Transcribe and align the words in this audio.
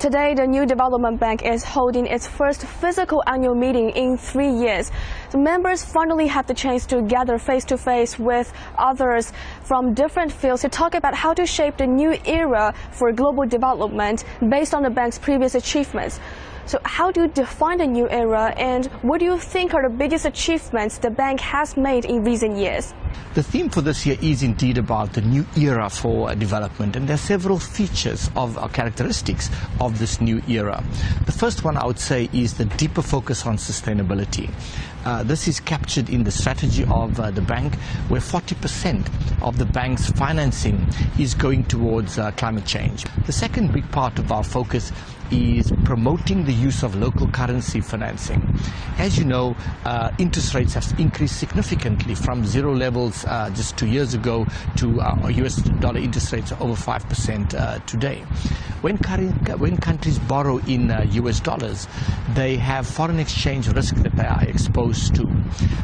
Today, 0.00 0.32
the 0.32 0.46
New 0.46 0.64
Development 0.64 1.20
Bank 1.20 1.44
is 1.44 1.62
holding 1.62 2.06
its 2.06 2.26
first 2.26 2.64
physical 2.64 3.22
annual 3.26 3.54
meeting 3.54 3.90
in 3.90 4.16
three 4.16 4.48
years. 4.48 4.90
The 5.30 5.38
members 5.38 5.84
finally 5.84 6.26
had 6.26 6.48
the 6.48 6.54
chance 6.54 6.84
to 6.86 7.02
gather 7.02 7.38
face 7.38 7.64
to 7.66 7.78
face 7.78 8.18
with 8.18 8.52
others 8.76 9.32
from 9.62 9.94
different 9.94 10.32
fields 10.32 10.62
to 10.62 10.68
talk 10.68 10.96
about 10.96 11.14
how 11.14 11.34
to 11.34 11.46
shape 11.46 11.76
the 11.76 11.86
new 11.86 12.18
era 12.26 12.74
for 12.90 13.12
global 13.12 13.46
development 13.46 14.24
based 14.48 14.74
on 14.74 14.82
the 14.82 14.90
bank's 14.90 15.20
previous 15.20 15.54
achievements. 15.54 16.18
So 16.66 16.78
how 16.84 17.10
do 17.10 17.22
you 17.22 17.28
define 17.28 17.78
the 17.78 17.86
new 17.86 18.08
era 18.10 18.54
and 18.56 18.86
what 19.02 19.18
do 19.18 19.24
you 19.24 19.38
think 19.38 19.74
are 19.74 19.82
the 19.82 19.96
biggest 19.96 20.24
achievements 20.24 20.98
the 20.98 21.10
bank 21.10 21.40
has 21.40 21.76
made 21.76 22.04
in 22.04 22.22
recent 22.22 22.56
years? 22.56 22.94
The 23.34 23.42
theme 23.42 23.70
for 23.70 23.80
this 23.80 24.06
year 24.06 24.16
is 24.22 24.42
indeed 24.42 24.78
about 24.78 25.12
the 25.12 25.20
new 25.20 25.44
era 25.56 25.90
for 25.90 26.32
development 26.34 26.94
and 26.94 27.08
there 27.08 27.14
are 27.14 27.26
several 27.34 27.58
features 27.58 28.30
of 28.36 28.56
uh, 28.56 28.68
characteristics 28.68 29.50
of 29.80 29.98
this 29.98 30.20
new 30.20 30.42
era. 30.48 30.82
The 31.26 31.32
first 31.32 31.64
one 31.64 31.76
I 31.76 31.86
would 31.86 31.98
say 31.98 32.28
is 32.32 32.54
the 32.54 32.66
deeper 32.66 33.02
focus 33.02 33.46
on 33.46 33.56
sustainability. 33.56 34.50
Uh, 35.04 35.22
this 35.22 35.48
is 35.48 35.60
captured 35.60 36.10
in 36.10 36.24
the 36.24 36.30
strategy 36.30 36.84
of 36.90 37.18
uh, 37.18 37.30
the 37.30 37.40
bank 37.40 37.74
where 38.08 38.20
40% 38.20 39.06
of 39.42 39.56
the 39.56 39.64
bank's 39.64 40.10
financing 40.10 40.86
is 41.18 41.34
going 41.34 41.64
towards 41.64 42.18
uh, 42.18 42.30
climate 42.32 42.66
change. 42.66 43.04
The 43.26 43.32
second 43.32 43.72
big 43.72 43.90
part 43.90 44.18
of 44.18 44.30
our 44.30 44.44
focus 44.44 44.92
is 45.30 45.72
promoting 45.84 46.44
the 46.44 46.52
use 46.52 46.82
of 46.82 46.94
local 46.96 47.28
currency 47.28 47.80
financing. 47.80 48.42
As 48.98 49.18
you 49.18 49.24
know, 49.24 49.56
uh, 49.84 50.10
interest 50.18 50.54
rates 50.54 50.74
have 50.74 50.98
increased 50.98 51.38
significantly 51.38 52.14
from 52.14 52.44
zero 52.44 52.74
levels 52.74 53.24
uh, 53.24 53.50
just 53.54 53.76
two 53.78 53.86
years 53.86 54.14
ago 54.14 54.46
to 54.76 55.00
uh, 55.00 55.28
US 55.28 55.56
dollar 55.56 55.98
interest 56.00 56.32
rates 56.32 56.52
over 56.52 56.74
5% 56.74 57.54
uh, 57.54 57.78
today. 57.86 58.24
When, 58.82 58.96
when, 58.96 59.76
countries 59.76 60.18
borrow 60.18 60.56
in 60.66 60.90
US 60.90 61.40
uh, 61.40 61.44
dollars, 61.44 61.88
they 62.34 62.56
have 62.56 62.86
foreign 62.86 63.18
exchange 63.18 63.68
risk 63.68 63.94
that 63.96 64.16
they 64.16 64.24
are 64.24 64.44
exposed 64.44 65.14
to. 65.16 65.28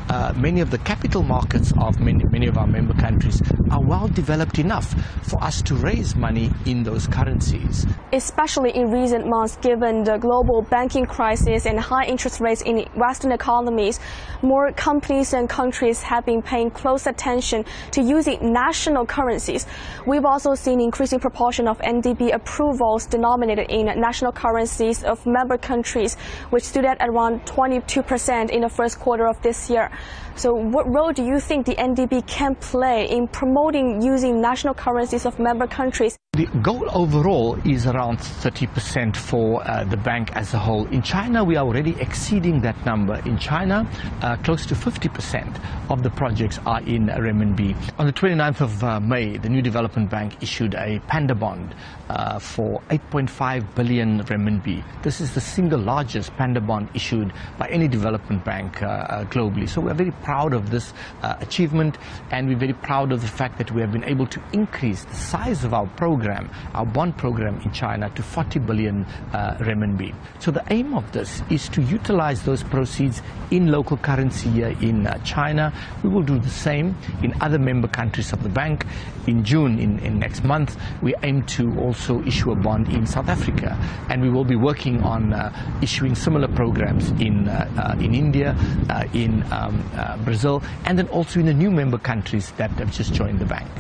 Uh, 0.09 0.33
many 0.37 0.61
of 0.61 0.71
the 0.71 0.79
capital 0.79 1.23
markets 1.23 1.73
of 1.79 2.01
many, 2.01 2.25
many 2.25 2.47
of 2.47 2.57
our 2.57 2.67
member 2.67 2.95
countries 2.95 3.43
are 3.71 3.83
well 3.83 4.09
developed 4.09 4.59
enough 4.59 4.95
for 5.23 5.43
us 5.43 5.61
to 5.63 5.75
raise 5.75 6.17
money 6.17 6.51
in 6.65 6.85
those 6.85 7.07
currencies. 7.07 7.87
Especially 8.13 8.71
in 8.71 8.91
recent 8.91 9.27
months, 9.27 9.36
given 9.61 10.03
the 10.03 10.17
global 10.17 10.63
banking 10.63 11.05
crisis 11.05 11.67
and 11.67 11.79
high 11.79 12.07
interest 12.07 12.41
rates 12.41 12.63
in 12.63 12.87
Western 12.95 13.33
economies, 13.33 14.01
more 14.43 14.73
companies 14.73 15.35
and 15.35 15.49
countries 15.49 16.01
have 16.03 16.25
been 16.25 16.43
paying 16.43 16.71
close 16.71 17.07
attention 17.07 17.65
to 17.91 18.01
using 18.01 18.53
national 18.53 19.05
currencies. 19.05 19.67
We've 20.07 20.25
also 20.25 20.55
seen 20.55 20.81
increasing 20.81 21.21
proportion 21.21 21.69
of 21.69 21.79
NDB 21.79 22.35
approvals 22.35 23.07
denominated 23.07 23.71
in 23.71 23.87
national 24.01 24.33
currencies 24.33 25.05
of 25.05 25.25
member 25.27 25.59
countries, 25.59 26.17
which 26.51 26.65
stood 26.65 26.85
at 26.85 26.97
around 27.01 27.45
22% 27.45 28.51
in 28.51 28.63
the 28.63 28.69
first 28.69 28.99
quarter 28.99 29.27
of 29.27 29.41
this 29.43 29.69
year. 29.69 29.91
So 30.35 30.53
what 30.53 30.87
role 30.93 31.13
do 31.13 31.25
you 31.25 31.41
think 31.41 31.67
the 31.67 31.75
NDB 31.77 32.27
can 32.27 32.55
play 32.57 33.09
in 33.11 33.29
promoting 33.29 34.03
using 34.03 34.41
national 34.41 34.75
currencies 34.75 35.27
of 35.27 35.39
member 35.39 35.67
countries? 35.67 36.17
The 36.37 36.45
goal 36.61 36.87
overall 36.93 37.59
is 37.65 37.87
around 37.87 38.19
30% 38.19 39.17
for 39.17 39.67
uh, 39.67 39.85
the 39.85 39.97
bank 39.97 40.37
as 40.37 40.53
a 40.53 40.59
whole. 40.59 40.85
In 40.89 41.01
China, 41.01 41.43
we 41.43 41.57
are 41.57 41.65
already 41.65 41.99
exceeding 41.99 42.61
that 42.61 42.77
number. 42.85 43.15
In 43.25 43.39
China, 43.39 43.89
uh, 44.21 44.37
close 44.45 44.67
to 44.67 44.75
50% 44.75 45.59
of 45.89 46.03
the 46.03 46.11
projects 46.11 46.59
are 46.67 46.83
in 46.83 47.07
renminbi. 47.07 47.75
On 47.99 48.05
the 48.05 48.13
29th 48.13 48.61
of 48.61 48.85
uh, 48.85 49.01
May, 49.01 49.39
the 49.39 49.49
New 49.49 49.63
Development 49.63 50.11
Bank 50.11 50.43
issued 50.43 50.75
a 50.75 51.01
panda 51.07 51.35
bond 51.35 51.75
uh, 52.11 52.39
for 52.39 52.83
8.5 52.91 53.75
billion 53.75 54.23
renminbi. 54.25 54.85
This 55.03 55.23
is 55.23 55.33
the 55.33 55.41
single 55.41 55.81
largest 55.81 56.37
panda 56.37 56.61
bond 56.61 56.91
issued 56.93 57.33
by 57.57 57.67
any 57.69 57.89
development 57.89 58.45
bank 58.45 58.83
uh, 58.83 58.87
uh, 58.87 59.25
globally. 59.25 59.67
So 59.67 59.81
we're 59.81 59.95
very 59.95 60.13
proud 60.23 60.53
of 60.53 60.69
this 60.69 60.93
achievement 61.23 61.97
and 62.31 62.47
we're 62.47 62.59
very 62.59 62.75
proud 62.75 63.11
of 63.11 63.23
the 63.23 63.27
fact 63.27 63.57
that 63.57 63.73
we 63.73 63.81
have 63.81 63.91
been 63.91 64.05
able 64.05 64.27
to 64.27 64.43
increase 64.53 65.05
the 65.05 65.15
size 65.15 65.65
of 65.65 65.73
our 65.73 65.87
program 65.97 66.26
program, 66.27 66.51
our 66.75 66.85
bond 66.85 67.17
program 67.17 67.61
in 67.61 67.71
China 67.71 68.11
to 68.11 68.23
40 68.23 68.59
billion 68.61 69.05
uh, 69.33 69.55
renminbi. 69.61 70.13
So 70.41 70.51
the 70.51 70.65
aim 70.71 70.95
of 70.95 71.11
this 71.13 71.43
is 71.51 71.69
to 71.71 71.83
utilize 71.83 72.43
those 72.43 72.65
proceeds 72.65 73.23
in 73.53 73.71
local 73.71 73.97
currency 73.97 74.51
here 74.51 74.77
in 74.81 75.07
uh, 75.07 75.19
China. 75.25 75.73
We 76.03 76.09
will 76.09 76.23
do 76.23 76.39
the 76.39 76.51
same 76.51 76.97
in 77.23 77.33
other 77.41 77.59
member 77.59 77.87
countries 77.87 78.33
of 78.33 78.43
the 78.43 78.49
bank. 78.49 78.85
In 79.29 79.45
June, 79.45 79.79
in, 79.79 79.99
in 80.01 80.19
next 80.19 80.43
month, 80.45 80.77
we 81.03 81.15
aim 81.23 81.45
to 81.59 81.79
also 81.79 82.23
issue 82.25 82.51
a 82.51 82.57
bond 82.57 82.89
in 82.89 83.07
South 83.07 83.29
Africa. 83.29 83.79
And 84.09 84.23
we 84.23 84.29
will 84.29 84.45
be 84.45 84.57
working 84.57 85.03
on 85.03 85.33
uh, 85.33 85.53
issuing 85.83 86.15
similar 86.17 86.49
programs 86.49 87.11
in, 87.21 87.49
uh, 87.49 87.69
uh, 87.79 88.05
in 88.05 88.15
India, 88.15 88.57
uh, 88.91 89.05
in 89.15 89.45
um, 89.53 89.83
Brazil, 90.25 90.63
and 90.85 90.99
then 90.99 91.09
also 91.09 91.39
in 91.41 91.47
the 91.47 91.55
new 91.55 91.71
member 91.71 91.99
countries 91.99 92.51
that 92.57 92.71
have 92.73 92.93
just 92.93 93.15
joined 93.15 93.39
the 93.39 93.47
bank. 93.47 93.71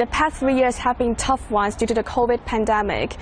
The 0.00 0.06
past 0.06 0.36
three 0.36 0.56
years 0.56 0.78
have 0.78 0.96
been 0.96 1.14
tough 1.14 1.50
ones 1.50 1.76
due 1.76 1.84
to 1.84 1.92
the 1.92 2.02
COVID 2.02 2.46
pandemic. 2.46 3.18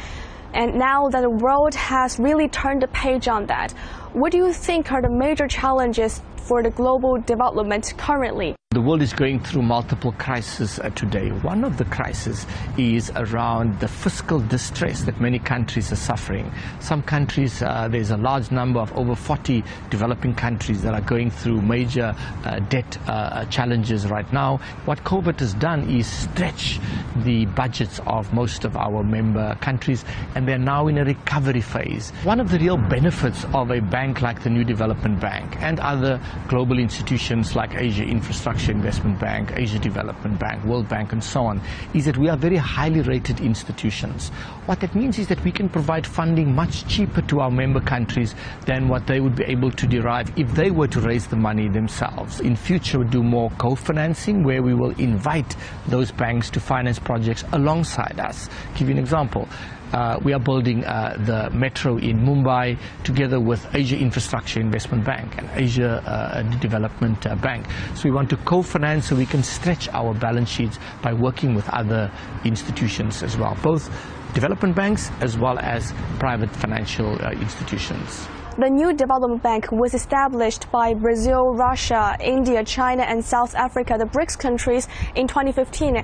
And 0.55 0.77
now 0.77 1.09
that 1.09 1.23
the 1.23 1.29
world 1.29 1.75
has 1.75 2.21
really 2.21 2.47
turned 2.49 2.83
the 2.83 2.87
page 2.87 3.27
on 3.27 3.47
that, 3.47 3.75
what 4.19 4.33
do 4.33 4.39
you 4.39 4.53
think 4.53 4.91
are 4.91 5.01
the 5.01 5.09
major 5.09 5.47
challenges 5.47 6.21
for 6.37 6.63
the 6.63 6.71
global 6.71 7.19
development 7.19 7.95
currently? 7.99 8.57
The 8.71 8.83
world 8.83 9.01
is 9.01 9.13
going 9.15 9.41
through 9.41 9.63
multiple 9.63 10.13
crises 10.19 10.79
uh, 10.79 10.91
today. 10.91 11.31
One 11.31 11.65
of 11.65 11.79
the 11.79 11.87
crises 11.87 12.47
is 12.77 13.11
around 13.17 13.81
the 13.81 13.89
fiscal 13.89 14.41
distress 14.41 15.03
that 15.05 15.21
many 15.21 15.39
countries 15.39 15.91
are 15.91 15.97
suffering. 15.97 16.53
Some 16.81 17.03
countries, 17.03 17.63
uh, 17.63 17.89
there's 17.89 18.11
a 18.11 18.17
large 18.17 18.51
number 18.51 18.79
of 18.79 18.95
over 18.97 19.15
40 19.15 19.65
developing 19.89 20.35
countries 20.35 20.83
that 20.83 20.93
are 20.93 21.01
going 21.01 21.31
through 21.31 21.63
major 21.63 22.15
uh, 22.45 22.59
debt 22.69 22.99
uh, 23.09 23.47
challenges 23.47 24.07
right 24.07 24.31
now. 24.35 24.59
What 24.85 25.03
COVID 25.05 25.41
has 25.41 25.55
done 25.55 25.89
is 25.89 26.07
stretch 26.07 26.79
the 27.25 27.47
budgets 27.47 28.01
of 28.07 28.33
most 28.35 28.65
of 28.65 28.77
our 28.77 29.03
member 29.03 29.55
countries 29.63 30.05
and 30.35 30.47
they're 30.47 30.59
now 30.59 30.89
in 30.89 30.99
a 30.99 31.05
recovery 31.05 31.63
phase. 31.63 32.11
One 32.23 32.39
of 32.39 32.51
the 32.51 32.59
real 32.59 32.77
benefits 32.77 33.45
of 33.55 33.71
a 33.71 33.81
bank 33.81 34.08
like 34.23 34.43
the 34.43 34.51
New 34.51 34.65
Development 34.65 35.21
Bank 35.21 35.57
and 35.61 35.81
other 35.81 36.21
global 36.49 36.79
institutions 36.79 37.55
like 37.55 37.75
Asia 37.75 38.05
Infrastructure 38.05 38.39
Infrastructure 38.39 38.73
Investment 38.73 39.19
Bank, 39.21 39.53
Asia 39.57 39.79
Development 39.79 40.39
Bank, 40.39 40.65
World 40.65 40.89
Bank 40.89 41.13
and 41.13 41.23
so 41.23 41.45
on, 41.45 41.61
is 41.93 42.05
that 42.05 42.17
we 42.17 42.29
are 42.29 42.37
very 42.37 42.57
highly 42.57 43.01
rated 43.01 43.41
institutions. 43.41 44.29
What 44.67 44.81
that 44.81 44.95
means 44.95 45.19
is 45.19 45.29
that 45.29 45.43
we 45.45 45.51
can 45.51 45.69
provide 45.69 46.07
funding 46.07 46.55
much 46.55 46.87
cheaper 46.89 47.23
to 47.23 47.41
our 47.41 47.51
member 47.51 47.81
countries 47.81 48.35
than 48.67 48.89
what 48.89 49.07
they 49.07 49.21
would 49.21 49.35
be 49.35 49.45
able 49.45 49.71
to 49.71 49.87
derive 49.87 50.31
if 50.39 50.53
they 50.55 50.71
were 50.71 50.89
to 50.89 51.01
raise 51.01 51.27
the 51.27 51.37
money 51.37 51.69
themselves. 51.69 52.41
In 52.41 52.55
future, 52.55 52.99
we'll 52.99 53.09
do 53.09 53.23
more 53.23 53.51
co-financing 53.59 54.45
where 54.45 54.63
we 54.63 54.75
will 54.75 54.93
invite 54.99 55.57
those 55.89 56.11
banks 56.13 56.51
to 56.51 56.61
finance 56.61 56.99
projects 56.99 57.45
alongside 57.53 58.21
us. 58.21 58.49
I'll 58.49 58.79
give 58.79 58.89
you 58.89 58.95
an 58.95 59.01
example 59.01 59.49
uh, 59.93 60.19
we 60.23 60.33
are 60.33 60.41
building 60.41 60.85
uh, 60.85 61.17
the 61.19 61.51
metro 61.57 61.97
in 61.97 62.19
Mumbai 62.19 62.79
together 63.05 63.41
with 63.41 63.67
Asia 63.75 63.99
Infrastructure 63.99 64.61
Investment 64.61 65.05
Bank 65.05 65.37
and 65.39 65.49
Asia 65.55 66.03
uh, 66.07 66.43
Development 66.59 67.27
uh, 67.27 67.35
Bank. 67.37 67.67
So 67.95 68.05
we 68.05 68.11
want 68.11 68.31
to 68.31 68.37
co-finance 68.39 69.09
so 69.09 69.17
we 69.17 69.27
can 69.27 69.43
stretch 69.43 69.89
our 69.91 70.15
balance 70.15 70.49
sheets 70.49 70.79
by 71.03 71.13
working 71.13 71.55
with 71.55 71.69
other 71.71 72.11
institutions 72.45 73.23
as 73.23 73.37
well, 73.37 73.57
both 73.63 73.91
development 74.35 74.77
banks 74.77 75.11
as 75.21 75.39
well 75.39 75.59
as 75.59 75.93
private 76.19 76.51
financial 76.51 77.15
uh, 77.25 77.31
institutions. 77.33 78.29
The 78.59 78.69
new 78.69 78.93
development 78.93 79.43
bank 79.43 79.71
was 79.71 79.95
established 79.95 80.69
by 80.73 80.93
Brazil, 80.93 81.55
Russia, 81.55 82.17
India, 82.21 82.65
China, 82.65 83.05
and 83.05 83.25
South 83.25 83.55
Africa, 83.55 83.95
the 83.97 84.07
BRICS 84.07 84.37
countries, 84.37 84.89
in 85.15 85.29
2015. 85.29 86.03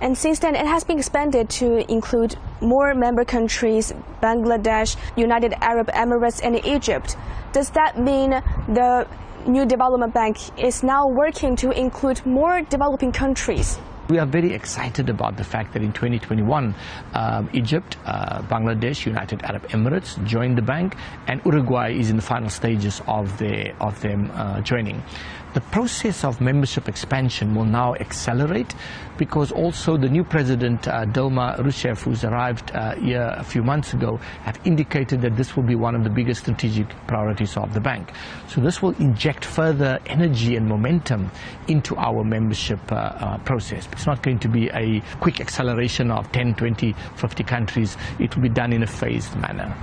And 0.00 0.16
since 0.16 0.38
then, 0.38 0.54
it 0.56 0.66
has 0.66 0.82
been 0.82 0.98
expanded 0.98 1.50
to 1.60 1.90
include 1.90 2.36
more 2.60 2.94
member 2.94 3.24
countries, 3.24 3.92
Bangladesh, 4.22 4.96
United 5.16 5.52
Arab 5.60 5.88
Emirates, 5.88 6.40
and 6.42 6.64
Egypt. 6.64 7.16
Does 7.52 7.70
that 7.70 7.98
mean 7.98 8.30
the 8.30 9.06
new 9.46 9.66
development 9.66 10.14
bank 10.14 10.38
is 10.58 10.82
now 10.82 11.06
working 11.06 11.56
to 11.56 11.70
include 11.70 12.24
more 12.24 12.62
developing 12.62 13.12
countries? 13.12 13.78
We 14.08 14.18
are 14.18 14.26
very 14.26 14.52
excited 14.54 15.08
about 15.08 15.36
the 15.36 15.44
fact 15.44 15.72
that 15.74 15.82
in 15.82 15.92
2021, 15.92 16.74
um, 17.14 17.50
Egypt, 17.52 17.96
uh, 18.06 18.42
Bangladesh, 18.42 19.06
United 19.06 19.42
Arab 19.44 19.68
Emirates 19.68 20.22
joined 20.24 20.58
the 20.58 20.62
bank, 20.62 20.96
and 21.28 21.40
Uruguay 21.44 21.92
is 21.92 22.10
in 22.10 22.16
the 22.16 22.22
final 22.22 22.50
stages 22.50 23.00
of, 23.06 23.38
their, 23.38 23.72
of 23.80 24.00
them 24.00 24.30
uh, 24.34 24.62
joining. 24.62 25.00
The 25.52 25.60
process 25.60 26.22
of 26.22 26.40
membership 26.40 26.88
expansion 26.88 27.56
will 27.56 27.64
now 27.64 27.96
accelerate 27.96 28.72
because 29.18 29.50
also 29.50 29.96
the 29.96 30.08
new 30.08 30.22
president, 30.22 30.86
uh, 30.86 31.06
Dilma 31.06 31.58
Rousseff, 31.58 32.02
who's 32.02 32.22
arrived 32.22 32.70
uh, 32.70 32.94
here 32.94 33.34
a 33.36 33.42
few 33.42 33.64
months 33.64 33.92
ago, 33.92 34.18
have 34.44 34.60
indicated 34.64 35.22
that 35.22 35.36
this 35.36 35.56
will 35.56 35.64
be 35.64 35.74
one 35.74 35.96
of 35.96 36.04
the 36.04 36.10
biggest 36.10 36.42
strategic 36.42 36.88
priorities 37.08 37.56
of 37.56 37.74
the 37.74 37.80
bank. 37.80 38.12
So 38.46 38.60
this 38.60 38.80
will 38.80 38.94
inject 39.00 39.44
further 39.44 39.98
energy 40.06 40.54
and 40.54 40.68
momentum 40.68 41.32
into 41.66 41.96
our 41.96 42.22
membership 42.22 42.80
uh, 42.92 42.94
uh, 42.94 43.38
process. 43.38 43.88
It's 43.90 44.06
not 44.06 44.22
going 44.22 44.38
to 44.38 44.48
be 44.48 44.68
a 44.68 45.00
quick 45.20 45.40
acceleration 45.40 46.12
of 46.12 46.30
10, 46.30 46.54
20, 46.54 46.92
50 47.16 47.42
countries. 47.42 47.96
It 48.20 48.36
will 48.36 48.44
be 48.44 48.48
done 48.48 48.72
in 48.72 48.84
a 48.84 48.86
phased 48.86 49.34
manner. 49.34 49.74